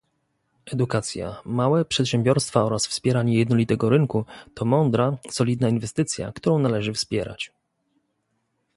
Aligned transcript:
edukacja, 0.65 1.41
małe 1.45 1.85
przedsiębiorstwa 1.85 2.63
oraz 2.63 2.87
wspieranie 2.87 3.37
jednolitego 3.37 3.89
rynku 3.89 4.25
to 4.55 4.65
mądra, 4.65 5.17
solidna 5.31 5.69
inwestycja, 5.69 6.31
którą 6.31 6.59
należy 6.59 6.93
wspierać 6.93 7.51